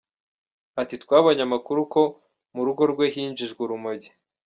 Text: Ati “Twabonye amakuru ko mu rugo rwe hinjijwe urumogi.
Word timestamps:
Ati 0.81 0.95
“Twabonye 1.03 1.41
amakuru 1.47 1.79
ko 1.93 2.01
mu 2.55 2.61
rugo 2.67 2.83
rwe 2.91 3.05
hinjijwe 3.15 3.59
urumogi. 3.65 4.09